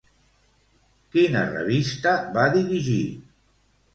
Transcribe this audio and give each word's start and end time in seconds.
Quina 1.15 1.43
revista 1.51 2.13
va 2.39 2.45
dirigir? 2.57 2.99